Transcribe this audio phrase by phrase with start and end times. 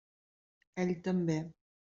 [0.85, 1.39] Ell també.